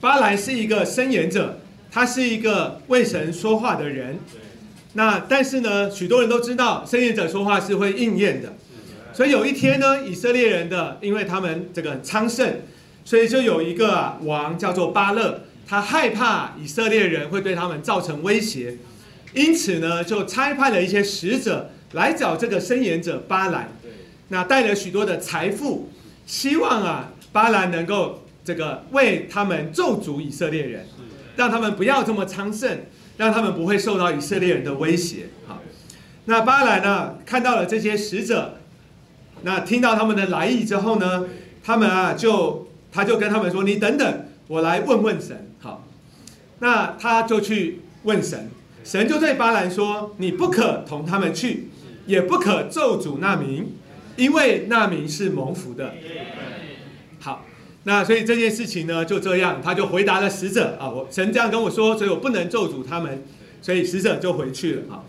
[0.00, 1.58] 巴兰是一个申言者，
[1.90, 4.18] 他是一个为神说话的人。
[4.92, 8.54] 那但是呢，许多人都知道，申言者说话是会应验的。
[9.12, 12.60] 所以有一天呢，以色列人的，因为他们这个昌盛，
[13.04, 18.76] 所以就有一个王叫做巴勒，他害怕以色列人会对他们造成威胁，
[19.34, 23.72] 因此呢，就差派了一些使者来找这个申言者巴兰，
[24.28, 25.90] 那带了许多的财富，
[26.24, 30.86] 希望啊巴兰能够这个为他们咒诅以色列人，
[31.36, 32.78] 让他们不要这么昌盛，
[33.18, 35.26] 让他们不会受到以色列人的威胁。
[35.46, 35.60] 好，
[36.24, 38.54] 那巴兰呢看到了这些使者。
[39.42, 41.26] 那听到他们的来意之后呢，
[41.62, 45.86] 他们啊就他就跟他们说：“你等等，我来问问神。”好，
[46.60, 48.48] 那他就去问神，
[48.82, 51.68] 神就对巴兰说：“你不可同他们去，
[52.06, 53.74] 也不可咒诅那民，
[54.16, 55.92] 因为那民是蒙福的。”
[57.84, 63.24] 那所以这件事情呢就这样，他就回答了使者啊，我神这样跟我说，所以我不能咒诅他们，
[63.62, 64.94] 所以使者就回去了。
[64.94, 65.04] 啊。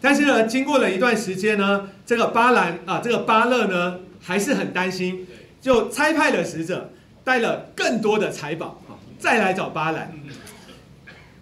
[0.00, 5.26] 但是呢，经过了一段时间呢，这个巴兰啊，这个巴勒呢，还是很担心，
[5.60, 6.90] 就差派了使者，
[7.24, 10.12] 带了更多的财宝啊，再来找巴兰。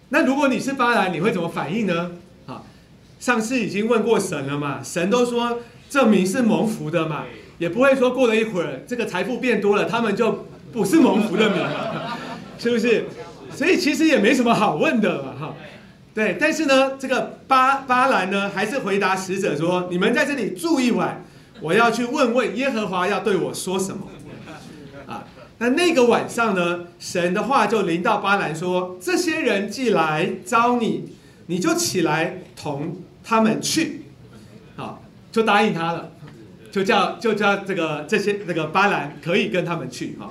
[0.09, 2.11] 那如果你是巴兰，你会怎么反应呢？
[2.45, 2.63] 啊，
[3.19, 7.25] 上次已经问过神了嘛，神都说证明是蒙福的嘛，
[7.57, 11.57] 也不会说过了一会儿这个财富变多了，他们就不是蒙福的名，
[12.57, 13.05] 是不是？
[13.53, 15.55] 所以其实也没什么好问的嘛，哈。
[16.13, 21.23] 对，但是呢，这个巴巴兰呢，还是回答使者说：“你们在这里住一晚，
[21.61, 24.07] 我要去问问耶和华要对我说什么。”
[25.07, 25.25] 啊，
[25.57, 31.13] 那那个晚上呢，神的话就临到巴兰说：“这些人既来招你，
[31.47, 34.05] 你就起来同他们去。”
[34.75, 36.11] 好，就答应他了，
[36.71, 40.29] 就叫就叫这个这些这个巴兰可以跟他们去哈。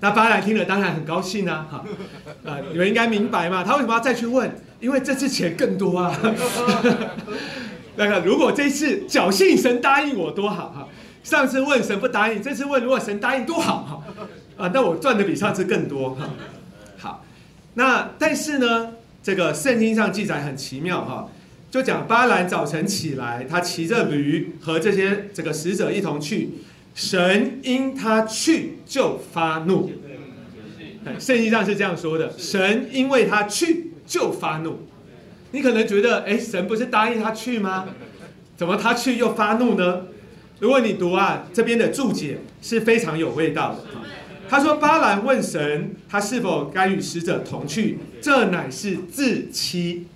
[0.00, 1.84] 那巴兰听了当然很高兴啊， 哈，
[2.44, 4.50] 啊，你们应该明白嘛，他为什么要再去问？
[4.78, 6.14] 因为这次钱更多啊！
[7.96, 10.88] 那个，如果这次侥幸神答应我多好哈！
[11.22, 14.02] 上次问神不答应，这次问如果神答应多好哈！
[14.64, 16.28] 啊，那我赚的比上次更多哈！
[16.98, 17.24] 好，
[17.72, 18.90] 那但是呢，
[19.22, 21.30] 这个圣经上记载很奇妙哈，
[21.70, 26.50] 就讲巴兰早晨起来，他骑着驴和这些这个使者一同去，
[26.96, 29.92] 神因他去就发怒。
[31.20, 33.92] 圣经上是这样说的：神因为他去。
[34.06, 34.86] 就发怒，
[35.50, 37.88] 你可能觉得，哎，神不是答应他去吗？
[38.56, 40.02] 怎么他去又发怒呢？
[40.60, 43.84] 如果你读啊这边的注解是非常有味道的。
[44.48, 47.98] 他说巴兰问神，他是否该与使者同去？
[48.20, 50.06] 这乃是自欺。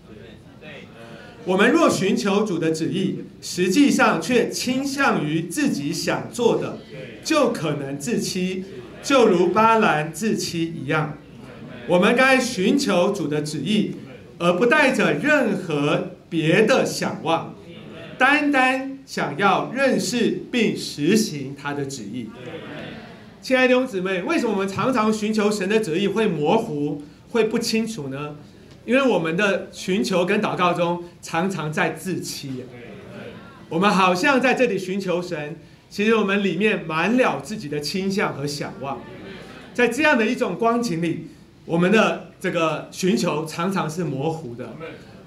[1.47, 6.79] 我们若寻求主的旨意，实际上却倾向于自己想做的，
[7.25, 8.65] 就可能自欺，
[9.03, 11.17] 就如巴兰自欺一样。
[11.89, 13.93] 我们该寻求主的旨意，
[14.39, 17.55] 而不带着任何别的想望，
[18.19, 22.29] 单单想要认识并实行他的旨意。
[23.41, 28.37] 亲爱的弟兄姊妹，为什么我们常常寻求神的旨意会模糊、会不清楚呢？
[28.85, 32.65] 因为我们的寻求跟祷告中常常在自欺。
[33.69, 35.57] 我们好像在这里寻求神，
[35.89, 39.01] 其实我们里面满了自己的倾向和想望。
[39.73, 41.29] 在这样的一种光景里。
[41.67, 44.75] 我们的这个寻求常常是模糊的，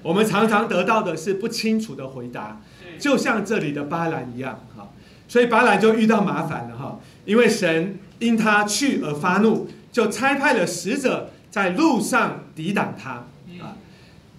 [0.02, 2.60] 我们常常得到的是不清楚的回答，
[2.98, 4.90] 就像这里的巴兰一样，哈，
[5.26, 13.26] 所以巴兰就遇到麻烦了，哈，因为神因他去而发怒，就差派了使者在路上抵挡他，
[13.62, 13.76] 啊，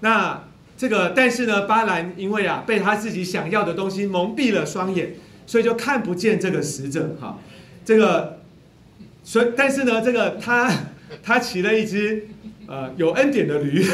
[0.01, 0.43] 那
[0.77, 5.15] 这个但是呢，巴兰因为啊被他自己想要的东西蒙蔽了双眼，
[5.47, 7.37] 所以就看不见这个使者，哈，
[7.85, 8.39] 这个，
[9.23, 10.69] 所以但是呢，这个他。
[11.23, 12.27] 他骑了一只
[12.67, 13.85] 呃有恩典的驴，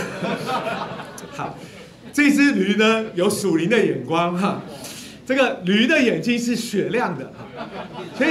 [1.36, 1.58] 好，
[2.14, 4.62] 这只驴呢有属灵的眼光哈，
[5.26, 7.32] 这个驴的眼睛是雪亮的，
[8.18, 8.30] 所以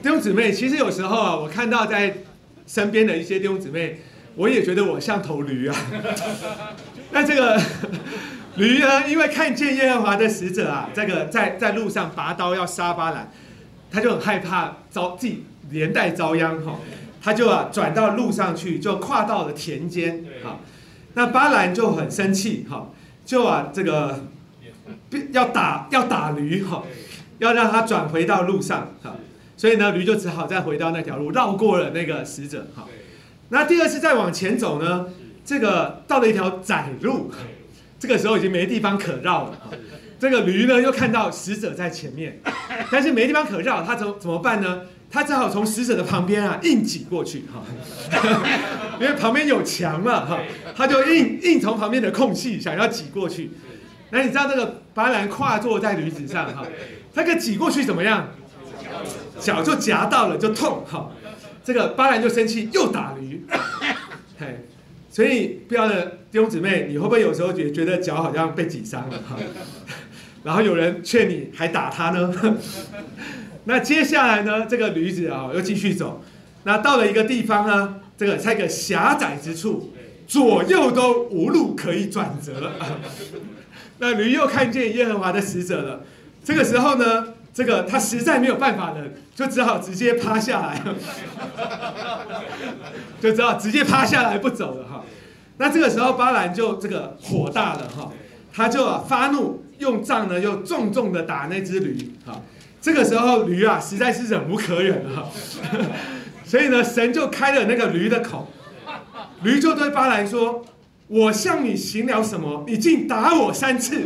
[0.00, 2.18] 弟兄姊妹，其实有时候啊，我看到在
[2.66, 4.00] 身边的一些弟兄姊妹，
[4.34, 5.76] 我也觉得我像头驴啊。
[7.12, 7.60] 那这个
[8.56, 13.30] 驴呢，因为看见耶和华的使者啊，这个在在路上拔刀要杀巴兰，
[13.90, 16.78] 他就很害怕遭自己连带遭殃哈。
[17.22, 20.24] 他就啊转到路上去，就跨到了田间。
[20.44, 20.60] 好，
[21.14, 22.90] 那巴兰就很生气，哈，
[23.24, 24.26] 就啊这个
[25.32, 26.84] 要打要打驴，哈，
[27.38, 29.16] 要让他转回到路上，哈，
[29.56, 32.86] 所以呢驴就只好再回到那条路，绕过了那个使者，哈。
[33.48, 35.06] 那第二次再往前走呢，
[35.44, 37.30] 这个到了一条窄路，
[37.98, 39.58] 这个时候已经没地方可绕了，
[40.18, 42.40] 这个驴呢又看到使者在前面，
[42.90, 44.82] 但是没地方可绕，他怎怎么办呢？
[45.08, 47.62] 他只好从使者的旁边啊硬挤过去哈，
[49.00, 50.40] 因为旁边有墙嘛哈，
[50.76, 53.52] 他就硬硬从旁边的空隙想要挤过去。
[54.10, 56.66] 那你知道那个巴兰跨坐在驴子上哈，
[57.14, 58.28] 那个挤过去怎么样？
[59.38, 61.10] 脚就夹到了就痛哈，
[61.64, 63.44] 这个巴兰就生气又打驴，
[64.38, 64.64] 嘿，
[65.10, 69.36] 所以不要的弟兄姊妹，你会不会有时候觉觉得脚好像被挤伤了哈？
[70.44, 72.32] 然后有人劝你还打他呢？
[73.64, 74.66] 那接下来呢？
[74.68, 76.22] 这个驴子啊，又继续走。
[76.62, 79.92] 那到了一个地方呢，这个在一个狭窄之处，
[80.26, 82.72] 左右都无路可以转折。
[83.98, 86.04] 那驴又看见耶和华的使者了。
[86.44, 88.96] 这个时候呢，这个他实在没有办法了，
[89.34, 90.78] 就只好直接趴下来，
[93.18, 95.02] 就只好直接趴下来不走了哈。
[95.56, 98.12] 那这个时候巴兰就这个火大了哈，
[98.52, 102.42] 他就啊发怒，用杖呢又重重的打那只驴哈。
[102.78, 105.26] 这个时候驴啊，实在是忍无可忍了，
[106.44, 108.52] 所以呢，神就开了那个驴的口，
[109.42, 110.62] 驴就对巴兰说
[111.08, 112.64] ：“我向你行了什么？
[112.66, 114.02] 你竟打我三次。”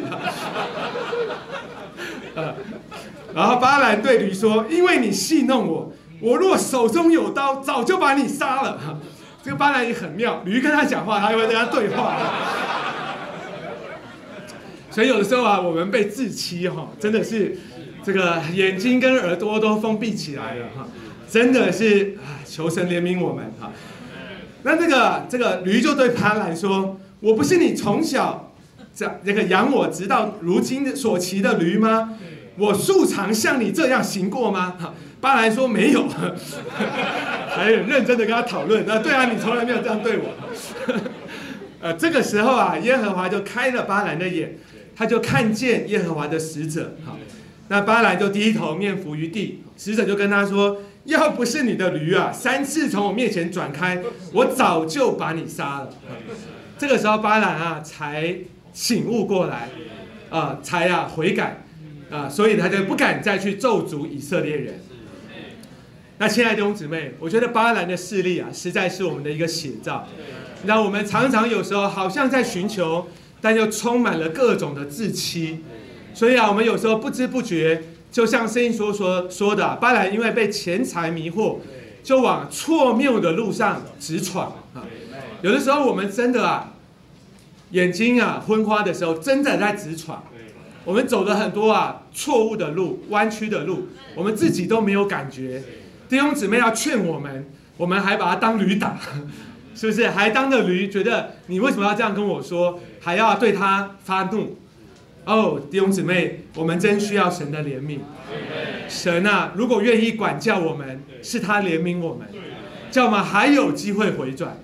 [3.34, 9.00] 然后巴兰对驴说：“因为你戏弄我，我若手中有刀，早就把你杀了。”
[9.42, 12.16] 这个巴兰也很妙，驴跟他讲话，他会跟他对话。
[14.90, 17.56] 所以有的时候啊，我们被自欺哈，真的是。
[18.02, 20.88] 这个眼睛跟耳朵都封闭起来了哈，
[21.28, 23.70] 真的是啊，求神怜悯我们哈。
[24.62, 28.54] 那这个这个驴就对巴兰说：“我不是你从小
[28.94, 32.14] 这这个养我直到如今所骑的驴吗？
[32.56, 36.06] 我素常像你这样行过吗？”哈，巴兰说：“没有。
[37.50, 38.84] ”还很认真的跟他讨论。
[38.86, 40.34] 那对啊，你从来没有这样对我。
[41.80, 44.58] 呃，这个时候啊，耶和华就开了巴兰的眼，
[44.94, 47.16] 他就看见耶和华的使者哈。
[47.68, 54.02] 那巴兰就低头面伏于地，使者就跟他说：“要不是你的驴啊，三次从我面前转开，
[54.32, 55.88] 我早就把你杀了。”
[56.76, 58.36] 这个时候巴兰啊才
[58.72, 59.68] 醒悟过来，
[60.30, 61.62] 啊才啊悔改，
[62.10, 64.80] 啊所以他就不敢再去咒诅以色列人。
[66.18, 70.06] 那亲爱的弟兄姊妹，我觉得巴兰的势力啊，实在是我们的一个写照。
[70.64, 73.08] 那我们常常有时候好像在寻求，
[73.40, 75.60] 但又充满了各种的自欺。
[76.12, 81.60] 所以啊，我们有时候不知不觉，就像圣经所说说的，巴兰因为被钱财迷惑，
[82.02, 84.84] 就往错谬的路上直闯啊。
[85.40, 86.74] 有的时候我们真的啊，
[87.70, 90.22] 眼睛啊昏花的时候，真的在直闯。
[90.90, 95.62] 我们走了很多啊错误的路、弯曲的路，我们自己都没有感觉。
[96.08, 97.46] 弟兄姊妹要劝我们，
[97.76, 98.98] 我们还把它当驴打，
[99.72, 100.08] 是不是？
[100.08, 102.80] 还当着驴，觉得你为什么要这样跟我说？
[102.98, 104.58] 还要对他发怒？
[105.24, 108.00] 哦，弟兄姊妹，我们真需要神的怜悯。
[108.88, 112.26] 神啊，如果愿意管教我们，是他怜悯我们，
[112.90, 114.58] 叫我们还有机会回转。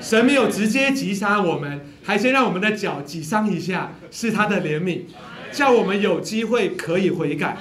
[0.00, 5.02] 神没有直接击杀我们，还先让我们的脚挤伤一下，是他的怜悯，
[5.52, 7.56] 叫我们有机会可以悔改。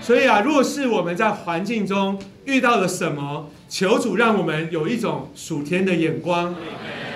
[0.00, 6.54] 所以啊，若是我们在环境中遇到了什么，求主让我们有一种属天的眼光，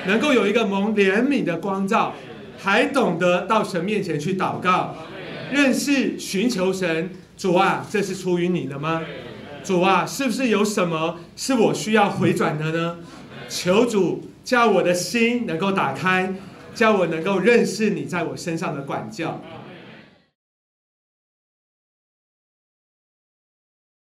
[0.06, 2.14] 能够有一个蒙怜悯的光照。
[2.58, 4.94] 还懂得到神面前去祷告，
[5.50, 7.10] 认识寻求神。
[7.36, 9.02] 主啊，这是出于你的吗？
[9.64, 12.98] 主啊，是不是有什么是我需要回转的呢？
[13.48, 16.32] 求主叫我的心能够打开，
[16.72, 19.40] 叫我能够认识你在我身上的管教。